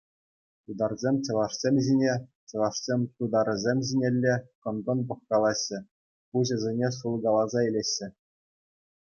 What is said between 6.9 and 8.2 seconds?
сулкаласа илеҫҫӗ.